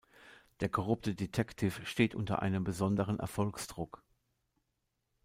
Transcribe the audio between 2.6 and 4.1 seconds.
besonderen Erfolgsdruck.